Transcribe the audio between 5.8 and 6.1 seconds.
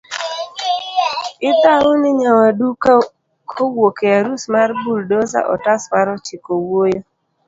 mar